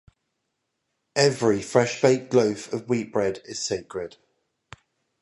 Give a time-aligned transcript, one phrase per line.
[1.15, 4.17] Every fresh-baked loaf of wheat bread is sacred.